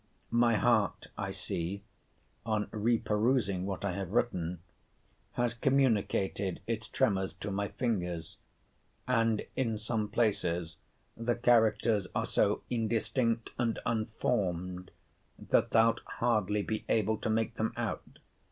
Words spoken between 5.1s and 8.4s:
has communicated its tremors to my fingers;